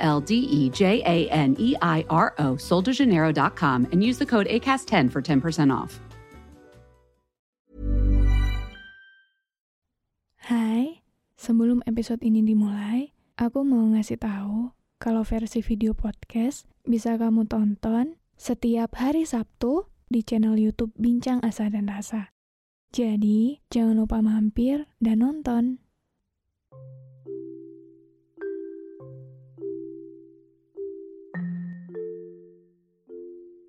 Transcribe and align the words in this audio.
L 0.00 0.18
D 0.24 0.48
E 0.48 0.72
J 0.72 1.04
A 1.04 1.28
N 1.28 1.54
E 1.60 1.76
I 1.78 2.02
R 2.08 2.32
O, 2.40 2.56
and 3.92 4.00
use 4.02 4.18
the 4.18 4.26
code 4.26 4.48
ACAST10 4.48 5.12
for 5.12 5.20
10% 5.20 5.70
off. 5.70 6.00
Hai, 10.50 11.04
sebelum 11.38 11.84
episode 11.86 12.26
ini 12.26 12.42
dimulai, 12.42 13.14
aku 13.38 13.62
mau 13.62 13.86
ngasih 13.94 14.18
tahu 14.18 14.74
kalau 14.98 15.22
versi 15.22 15.62
video 15.62 15.94
podcast 15.94 16.66
bisa 16.82 17.14
kamu 17.14 17.46
tonton 17.46 18.18
setiap 18.34 18.98
hari 18.98 19.22
Sabtu 19.22 19.86
di 20.10 20.26
channel 20.26 20.58
YouTube 20.58 20.90
Bincang 20.98 21.38
Asa 21.44 21.70
dan 21.70 21.86
Rasa. 21.86 22.34
Jadi, 22.90 23.62
jangan 23.70 24.02
lupa 24.02 24.18
mampir 24.18 24.90
dan 24.98 25.22
nonton. 25.22 25.78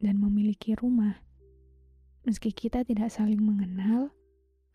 dan 0.00 0.16
memiliki 0.16 0.74
rumah. 0.76 1.20
Meski 2.24 2.52
kita 2.52 2.84
tidak 2.84 3.12
saling 3.12 3.40
mengenal, 3.40 4.12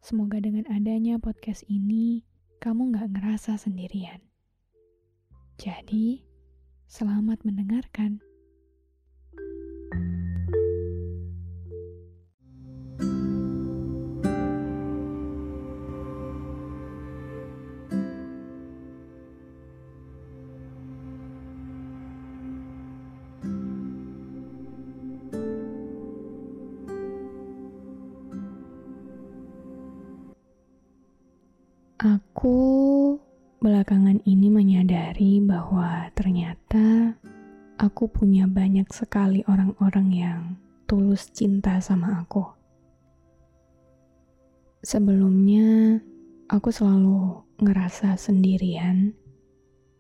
semoga 0.02 0.42
dengan 0.42 0.66
adanya 0.70 1.18
podcast 1.18 1.66
ini, 1.70 2.26
kamu 2.62 2.94
gak 2.94 3.14
ngerasa 3.14 3.58
sendirian. 3.58 4.22
Jadi, 5.62 6.26
selamat 6.90 7.46
mendengarkan. 7.46 8.22
Aku 32.06 33.18
belakangan 33.66 34.22
ini 34.30 34.54
menyadari 34.54 35.42
bahwa 35.42 36.06
ternyata 36.14 37.18
aku 37.82 38.06
punya 38.06 38.46
banyak 38.46 38.86
sekali 38.94 39.42
orang-orang 39.50 40.14
yang 40.14 40.42
tulus 40.86 41.34
cinta 41.34 41.82
sama 41.82 42.22
aku. 42.22 42.46
Sebelumnya, 44.86 45.98
aku 46.46 46.70
selalu 46.70 47.42
ngerasa 47.58 48.14
sendirian, 48.22 49.18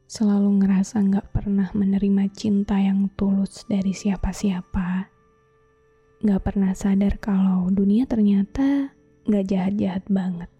selalu 0.05 0.61
ngerasa 0.61 1.01
gak 1.09 1.33
pernah 1.33 1.73
menerima 1.73 2.29
cinta 2.37 2.77
yang 2.77 3.09
tulus 3.17 3.65
dari 3.65 3.97
siapa-siapa. 3.97 5.09
Gak 6.21 6.41
pernah 6.45 6.77
sadar 6.77 7.17
kalau 7.17 7.65
dunia 7.73 8.05
ternyata 8.05 8.93
gak 9.25 9.45
jahat-jahat 9.49 10.05
banget. 10.05 10.53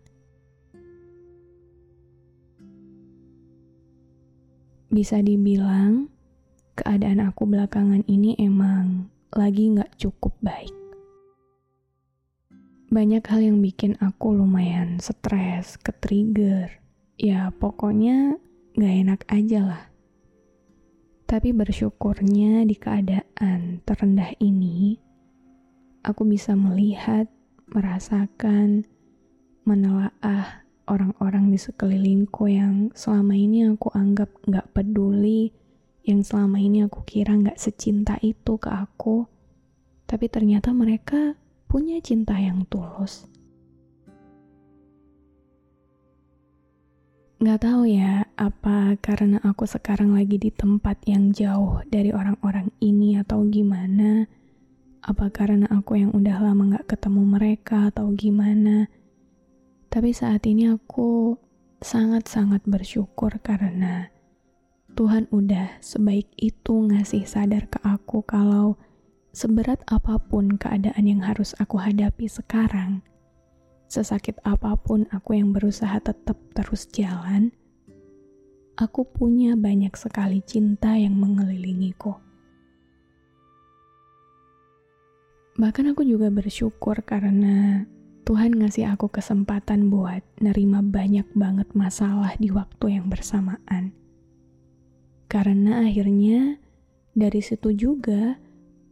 Bisa 4.85 5.17
dibilang, 5.21 6.13
keadaan 6.77 7.23
aku 7.23 7.49
belakangan 7.49 8.05
ini 8.05 8.37
emang 8.37 9.09
lagi 9.33 9.73
gak 9.73 9.97
cukup 9.97 10.37
baik. 10.45 10.73
Banyak 12.93 13.25
hal 13.25 13.41
yang 13.41 13.59
bikin 13.65 13.97
aku 13.97 14.37
lumayan 14.37 15.01
stres, 15.01 15.81
ke-trigger. 15.81 16.69
Ya 17.17 17.49
pokoknya 17.49 18.37
gak 18.77 18.95
enak 19.07 19.21
aja 19.25 19.59
lah. 19.65 19.83
Tapi 21.25 21.49
bersyukurnya 21.49 22.61
di 22.69 22.77
keadaan 22.77 23.81
terendah 23.81 24.37
ini, 24.37 25.01
aku 26.05 26.29
bisa 26.29 26.53
melihat, 26.53 27.25
merasakan, 27.73 28.85
menelaah 29.65 30.64
orang-orang 30.85 31.49
di 31.49 31.57
sekelilingku 31.57 32.45
yang 32.49 32.93
selama 32.93 33.33
ini 33.33 33.65
aku 33.69 33.89
anggap 33.93 34.29
gak 34.45 34.69
peduli, 34.73 35.49
yang 36.05 36.21
selama 36.21 36.61
ini 36.61 36.85
aku 36.85 37.01
kira 37.05 37.33
gak 37.41 37.57
secinta 37.57 38.21
itu 38.21 38.61
ke 38.61 38.69
aku, 38.69 39.25
tapi 40.05 40.29
ternyata 40.29 40.69
mereka 40.71 41.33
punya 41.65 41.97
cinta 42.01 42.37
yang 42.37 42.63
tulus. 42.69 43.25
Gak 47.41 47.61
tahu 47.67 47.85
ya, 47.89 48.25
apa 48.39 48.95
karena 49.03 49.43
aku 49.43 49.67
sekarang 49.67 50.15
lagi 50.15 50.39
di 50.39 50.49
tempat 50.49 51.03
yang 51.05 51.29
jauh 51.35 51.83
dari 51.89 52.09
orang-orang 52.15 52.71
ini 52.79 53.19
atau 53.19 53.43
gimana? 53.45 54.25
Apa 55.05 55.29
karena 55.29 55.69
aku 55.69 55.99
yang 55.99 56.15
udah 56.15 56.41
lama 56.41 56.79
gak 56.79 56.95
ketemu 56.95 57.21
mereka 57.21 57.93
atau 57.93 58.09
gimana? 58.15 58.89
Tapi 59.95 60.11
saat 60.11 60.43
ini 60.43 60.67
aku 60.67 61.39
sangat-sangat 61.79 62.67
bersyukur 62.67 63.31
karena 63.39 64.11
Tuhan 64.91 65.31
udah 65.31 65.79
sebaik 65.79 66.27
itu 66.35 66.91
ngasih 66.91 67.23
sadar 67.23 67.71
ke 67.71 67.79
aku 67.79 68.19
kalau 68.27 68.75
seberat 69.31 69.79
apa 69.87 70.19
pun 70.19 70.59
keadaan 70.59 71.07
yang 71.07 71.23
harus 71.23 71.55
aku 71.63 71.79
hadapi 71.79 72.27
sekarang, 72.27 73.07
sesakit 73.87 74.35
apa 74.43 74.75
pun 74.75 75.07
aku 75.15 75.39
yang 75.39 75.55
berusaha 75.55 75.95
tetap 76.03 76.35
terus 76.51 76.91
jalan, 76.91 77.55
aku 78.75 79.07
punya 79.07 79.55
banyak 79.55 79.95
sekali 79.95 80.43
cinta 80.43 80.99
yang 80.99 81.15
mengelilingiku. 81.15 82.19
Bahkan 85.55 85.95
aku 85.95 86.03
juga 86.03 86.27
bersyukur 86.27 86.99
karena 87.07 87.87
Tuhan 88.25 88.57
ngasih 88.57 88.89
aku 88.89 89.13
kesempatan 89.13 89.93
buat 89.93 90.25
nerima 90.41 90.81
banyak 90.81 91.29
banget 91.37 91.69
masalah 91.77 92.33
di 92.41 92.49
waktu 92.49 92.97
yang 92.97 93.05
bersamaan. 93.05 93.93
Karena 95.29 95.85
akhirnya 95.85 96.57
dari 97.13 97.45
situ 97.45 97.69
juga 97.77 98.41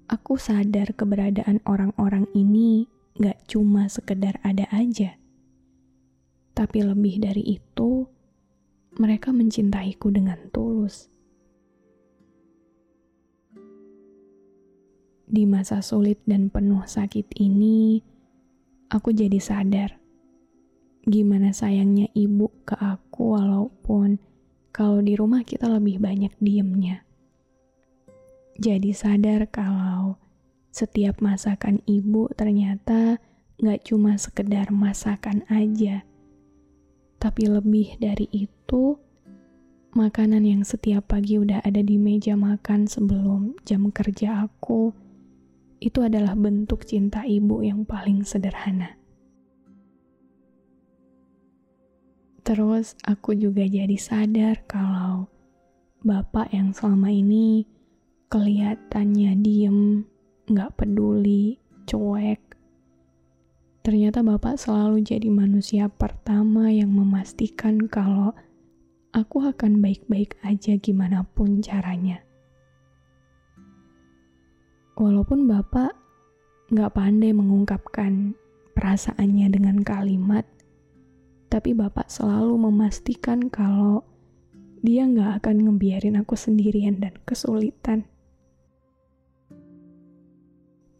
aku 0.06 0.38
sadar 0.38 0.94
keberadaan 0.94 1.66
orang-orang 1.66 2.30
ini 2.38 2.86
gak 3.18 3.42
cuma 3.50 3.90
sekedar 3.90 4.38
ada 4.46 4.69
aja. 4.69 5.18
Tapi 6.54 6.86
lebih 6.86 7.25
dari 7.25 7.57
itu, 7.57 8.06
mereka 9.02 9.34
mencintaiku 9.34 10.13
dengan 10.13 10.38
tulus. 10.54 11.10
Di 15.25 15.50
masa 15.50 15.81
sulit 15.81 16.22
dan 16.30 16.54
penuh 16.54 16.86
sakit 16.86 17.34
ini, 17.42 18.12
aku 18.94 19.10
jadi 19.10 19.42
sadar 19.42 19.98
gimana 21.04 21.50
sayangnya 21.50 22.07
ibu 22.13 22.54
ke 22.63 22.78
aku 22.78 23.36
walaupun 23.36 24.22
kalau 24.69 25.01
di 25.01 25.18
rumah 25.18 25.44
kita 25.44 25.68
lebih 25.68 26.00
banyak 26.00 26.31
diemnya. 26.40 27.04
Jadi 28.56 28.95
sadar 28.95 29.51
kalau 29.51 30.16
setiap 30.72 31.19
masakan 31.19 31.84
ibu 31.90 32.31
ternyata 32.34 33.19
gak 33.60 33.81
cuma 33.84 34.16
sekedar 34.16 34.72
masakan 34.72 35.44
aja. 35.51 36.07
Tapi 37.19 37.44
lebih 37.51 38.00
dari 38.00 38.31
itu, 38.31 38.98
makanan 39.94 40.48
yang 40.48 40.62
setiap 40.63 41.12
pagi 41.12 41.38
udah 41.38 41.62
ada 41.62 41.84
di 41.84 42.00
meja 42.00 42.34
makan 42.34 42.88
sebelum 42.88 43.60
jam 43.68 43.92
kerja 43.92 44.48
aku, 44.48 44.95
itu 45.83 46.00
adalah 46.00 46.39
bentuk 46.39 46.88
cinta 46.88 47.27
ibu 47.27 47.59
yang 47.59 47.83
paling 47.83 48.24
sederhana. 48.24 48.95
Terus 52.44 52.95
aku 53.03 53.35
juga 53.35 53.68
jadi 53.68 53.95
sadar 54.00 54.63
kalau 54.68 55.27
bapak 56.03 56.51
yang 56.51 56.75
selama 56.75 57.07
ini 57.12 57.68
kelihatannya 58.27 59.39
diem, 59.39 60.03
nggak 60.51 60.75
peduli, 60.75 61.59
cuek. 61.88 62.39
Ternyata 63.83 64.24
bapak 64.24 64.56
selalu 64.56 65.03
jadi 65.03 65.27
manusia 65.27 65.91
pertama 65.91 66.71
yang 66.71 66.91
memastikan 66.91 67.88
kalau 67.91 68.31
aku 69.15 69.44
akan 69.44 69.80
baik-baik 69.80 70.35
aja 70.44 70.75
gimana 70.80 71.24
pun 71.24 71.59
caranya. 71.63 72.24
Walaupun 74.94 75.50
bapak 75.50 75.98
nggak 76.69 76.94
pandai 76.94 77.34
mengungkapkan 77.34 78.38
perasaannya 78.74 79.48
dengan 79.54 79.78
kalimat, 79.81 80.45
tapi 81.54 81.78
Bapak 81.78 82.10
selalu 82.10 82.57
memastikan 82.66 83.45
kalau 83.54 84.01
dia 84.81 85.06
nggak 85.06 85.38
akan 85.38 85.69
ngebiarin 85.69 86.18
aku 86.18 86.34
sendirian 86.34 86.98
dan 86.98 87.13
kesulitan. 87.30 88.10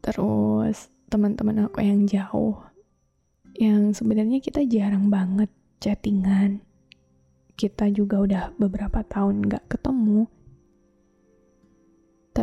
Terus 0.06 0.94
teman-teman 1.10 1.66
aku 1.66 1.82
yang 1.82 2.06
jauh, 2.06 2.62
yang 3.58 3.98
sebenarnya 3.98 4.46
kita 4.46 4.62
jarang 4.70 5.10
banget 5.10 5.50
chattingan, 5.82 6.62
kita 7.58 7.90
juga 7.90 8.22
udah 8.22 8.44
beberapa 8.62 9.02
tahun 9.02 9.50
nggak 9.50 9.74
ketemu. 9.74 10.30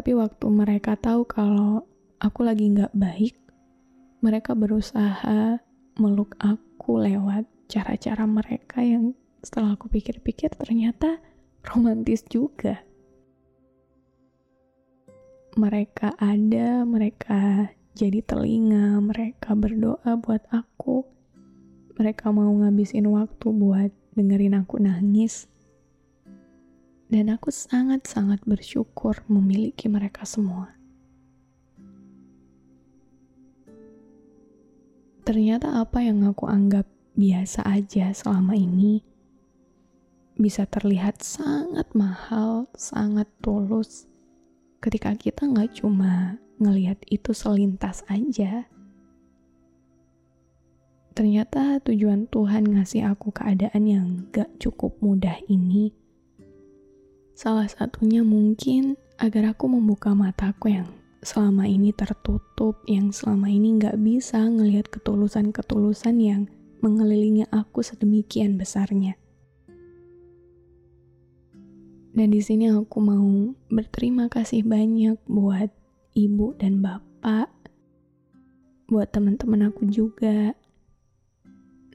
Tapi 0.01 0.17
waktu 0.17 0.49
mereka 0.49 0.97
tahu 0.97 1.29
kalau 1.29 1.85
aku 2.25 2.41
lagi 2.41 2.73
nggak 2.73 2.97
baik, 2.97 3.37
mereka 4.25 4.57
berusaha 4.57 5.61
meluk 6.01 6.41
aku 6.41 7.05
lewat 7.05 7.45
cara-cara 7.69 8.25
mereka 8.25 8.81
yang 8.81 9.13
setelah 9.45 9.77
aku 9.77 9.93
pikir-pikir 9.93 10.57
ternyata 10.57 11.21
romantis 11.69 12.25
juga. 12.33 12.81
Mereka 15.61 16.17
ada, 16.17 16.81
mereka 16.89 17.69
jadi 17.93 18.25
telinga, 18.25 19.05
mereka 19.05 19.53
berdoa 19.53 20.17
buat 20.17 20.49
aku. 20.49 21.05
Mereka 22.01 22.33
mau 22.33 22.49
ngabisin 22.49 23.05
waktu 23.05 23.53
buat 23.53 23.93
dengerin 24.17 24.65
aku 24.65 24.81
nangis. 24.81 25.45
Dan 27.11 27.27
aku 27.27 27.51
sangat-sangat 27.51 28.47
bersyukur 28.47 29.27
memiliki 29.27 29.91
mereka 29.91 30.23
semua. 30.23 30.79
Ternyata 35.27 35.83
apa 35.83 36.01
yang 36.07 36.23
aku 36.27 36.47
anggap 36.47 36.87
biasa 37.19 37.67
aja 37.67 38.15
selama 38.15 38.55
ini 38.55 39.03
bisa 40.41 40.65
terlihat 40.65 41.21
sangat 41.21 41.91
mahal, 41.93 42.71
sangat 42.73 43.29
tulus 43.45 44.09
ketika 44.81 45.13
kita 45.13 45.45
nggak 45.45 45.77
cuma 45.77 46.41
ngelihat 46.57 46.97
itu 47.13 47.37
selintas 47.37 48.01
aja. 48.09 48.65
Ternyata 51.13 51.85
tujuan 51.85 52.25
Tuhan 52.33 52.73
ngasih 52.73 53.05
aku 53.05 53.29
keadaan 53.35 53.85
yang 53.85 54.07
gak 54.33 54.49
cukup 54.57 54.97
mudah 55.05 55.37
ini. 55.53 56.00
Salah 57.41 57.73
satunya 57.73 58.21
mungkin 58.21 59.01
agar 59.17 59.57
aku 59.57 59.65
membuka 59.65 60.13
mataku 60.13 60.77
yang 60.77 60.85
selama 61.25 61.65
ini 61.65 61.89
tertutup, 61.89 62.85
yang 62.85 63.17
selama 63.17 63.49
ini 63.49 63.81
gak 63.81 63.97
bisa 63.97 64.45
ngelihat 64.45 64.93
ketulusan-ketulusan 64.93 66.21
yang 66.21 66.53
mengelilingi 66.85 67.49
aku 67.49 67.81
sedemikian 67.81 68.61
besarnya. 68.61 69.17
Dan 72.13 72.29
di 72.29 72.45
sini 72.45 72.69
aku 72.69 73.01
mau 73.01 73.57
berterima 73.73 74.29
kasih 74.29 74.61
banyak 74.61 75.17
buat 75.25 75.73
ibu 76.13 76.53
dan 76.61 76.85
bapak, 76.85 77.49
buat 78.85 79.17
teman-teman 79.17 79.73
aku 79.73 79.89
juga. 79.89 80.53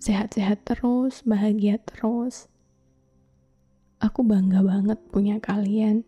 Sehat-sehat 0.02 0.66
terus, 0.66 1.22
bahagia 1.22 1.78
terus. 1.86 2.50
Aku 4.06 4.22
bangga 4.22 4.62
banget 4.62 5.02
punya 5.10 5.42
kalian. 5.42 6.06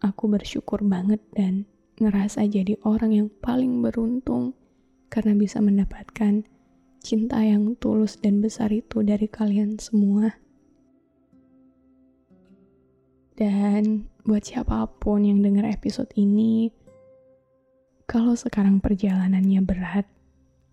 Aku 0.00 0.24
bersyukur 0.24 0.80
banget 0.80 1.20
dan 1.36 1.68
ngerasa 2.00 2.48
jadi 2.48 2.80
orang 2.80 3.12
yang 3.12 3.28
paling 3.44 3.84
beruntung 3.84 4.56
karena 5.12 5.36
bisa 5.36 5.60
mendapatkan 5.60 6.48
cinta 7.04 7.38
yang 7.44 7.76
tulus 7.76 8.16
dan 8.16 8.40
besar 8.40 8.72
itu 8.72 9.04
dari 9.04 9.28
kalian 9.28 9.76
semua. 9.76 10.32
Dan 13.36 14.08
buat 14.24 14.40
siapa 14.40 14.88
pun 14.96 15.28
yang 15.28 15.44
dengar 15.44 15.68
episode 15.68 16.08
ini, 16.16 16.72
kalau 18.08 18.32
sekarang 18.32 18.80
perjalanannya 18.80 19.60
berat, 19.60 20.08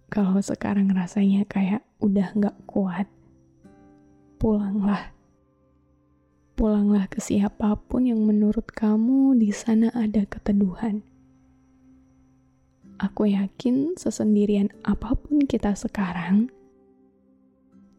kalau 0.08 0.40
sekarang 0.40 0.88
rasanya 0.96 1.44
kayak 1.44 1.84
udah 2.00 2.32
gak 2.40 2.56
kuat, 2.64 3.12
pulanglah. 4.40 5.13
Pulanglah 6.54 7.10
ke 7.10 7.18
siapa 7.18 7.74
pun 7.90 8.06
yang 8.06 8.22
menurut 8.22 8.70
kamu 8.70 9.38
di 9.42 9.50
sana 9.50 9.90
ada 9.92 10.22
keteduhan 10.30 11.02
aku 13.04 13.28
yakin 13.28 14.00
sesendirian 14.00 14.72
apa 14.88 15.12
pun 15.20 15.44
kita 15.44 15.76
sekarang, 15.76 16.48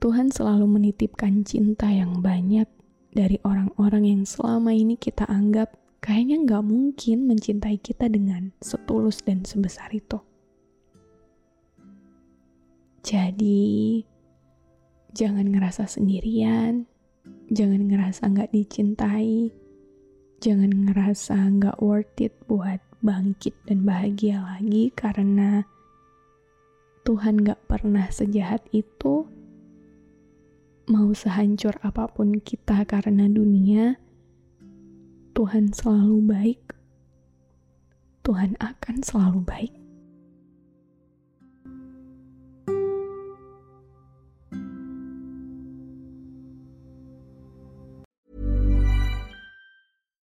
Tuhan 0.00 0.32
selalu 0.32 0.64
menitipkan 0.80 1.44
cinta 1.44 1.92
yang 1.92 2.24
banyak 2.24 2.64
dari 3.12 3.36
orang-orang 3.44 4.04
yang 4.08 4.22
selama 4.24 4.72
ini 4.72 4.96
kita 4.96 5.28
anggap 5.28 5.76
kayaknya 6.00 6.40
nggak 6.44 6.64
mungkin 6.64 7.28
mencintai 7.28 7.76
kita 7.80 8.08
dengan 8.08 8.52
setulus 8.64 9.20
dan 9.20 9.44
sebesar 9.44 9.92
itu. 9.92 10.20
Jadi, 13.04 14.00
jangan 15.12 15.52
ngerasa 15.52 15.84
sendirian, 15.84 16.88
jangan 17.52 17.90
ngerasa 17.90 18.30
nggak 18.30 18.52
dicintai, 18.52 19.52
jangan 20.40 20.72
ngerasa 20.88 21.36
nggak 21.60 21.80
worth 21.82 22.16
it 22.20 22.32
buat 22.48 22.80
bangkit 23.04 23.52
dan 23.68 23.84
bahagia 23.84 24.40
lagi 24.40 24.88
karena 24.96 25.68
Tuhan 27.04 27.44
gak 27.44 27.68
pernah 27.68 28.08
sejahat 28.08 28.64
itu. 28.72 29.28
Mau 30.88 31.12
sehancur 31.12 31.76
apa 31.84 32.08
pun 32.08 32.40
kita 32.40 32.80
karena 32.88 33.28
dunia, 33.28 34.00
Tuhan 35.36 35.68
selalu 35.76 36.16
baik. 36.24 36.62
Tuhan 38.24 38.56
akan 38.56 38.96
selalu 39.04 39.40
baik. 39.44 39.83